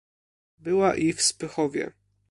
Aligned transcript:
"Była 0.57 0.95
i 0.95 1.13
w 1.13 1.21
Spychowie." 1.21 1.91